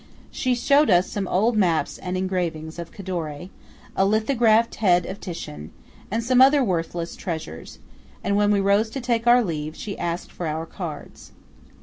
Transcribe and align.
She 0.31 0.55
showed 0.55 0.89
us 0.89 1.05
some 1.07 1.27
old 1.27 1.55
maps 1.55 1.99
and 1.99 2.17
engravings 2.17 2.79
of 2.79 2.91
Cadore, 2.91 3.49
a 3.95 4.03
lithographed 4.03 4.73
head 4.81 5.05
of 5.05 5.19
Titian, 5.21 5.69
and 6.09 6.23
some 6.23 6.41
other 6.41 6.63
worthless 6.63 7.15
treasures; 7.15 7.77
and 8.23 8.35
when 8.35 8.49
we 8.49 8.59
rose 8.59 8.89
to 8.97 8.99
take 8.99 9.27
leave, 9.27 9.77
asked 9.99 10.31
for 10.31 10.47
our 10.47 10.65
cards. 10.65 11.33